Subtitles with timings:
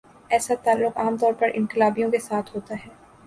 [0.29, 2.89] ایسا تعلق عام طور پر انقلابیوں کے ساتھ ہوتا ہے۔